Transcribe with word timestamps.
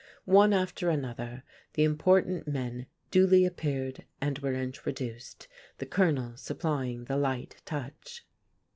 One 0.25 0.51
after 0.51 0.89
another 0.89 1.43
the 1.73 1.83
"important" 1.83 2.47
men 2.47 2.87
duly 3.11 3.45
appeared 3.45 4.03
and 4.19 4.39
were 4.39 4.55
introduced, 4.55 5.47
the 5.77 5.85
Colonel 5.85 6.35
supplying 6.37 7.03
the 7.03 7.17
light 7.17 7.61
touch. 7.65 8.25